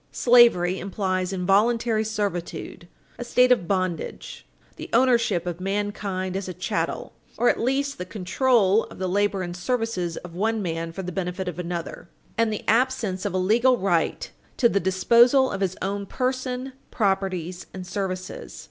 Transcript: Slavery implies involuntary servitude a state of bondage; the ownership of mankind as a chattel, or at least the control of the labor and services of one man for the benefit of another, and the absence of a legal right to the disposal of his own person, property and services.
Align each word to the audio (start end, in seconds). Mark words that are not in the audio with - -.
Slavery 0.11 0.79
implies 0.79 1.31
involuntary 1.31 2.03
servitude 2.03 2.87
a 3.19 3.23
state 3.23 3.51
of 3.51 3.67
bondage; 3.67 4.47
the 4.75 4.89
ownership 4.93 5.45
of 5.45 5.61
mankind 5.61 6.35
as 6.35 6.47
a 6.47 6.55
chattel, 6.55 7.13
or 7.37 7.49
at 7.49 7.59
least 7.59 7.99
the 7.99 8.03
control 8.05 8.85
of 8.85 8.97
the 8.97 9.07
labor 9.07 9.43
and 9.43 9.55
services 9.55 10.17
of 10.17 10.33
one 10.33 10.59
man 10.59 10.91
for 10.91 11.03
the 11.03 11.11
benefit 11.11 11.47
of 11.47 11.59
another, 11.59 12.09
and 12.35 12.51
the 12.51 12.67
absence 12.67 13.25
of 13.25 13.33
a 13.35 13.37
legal 13.37 13.77
right 13.77 14.31
to 14.57 14.67
the 14.67 14.79
disposal 14.79 15.51
of 15.51 15.61
his 15.61 15.77
own 15.83 16.07
person, 16.07 16.73
property 16.89 17.53
and 17.71 17.85
services. 17.85 18.59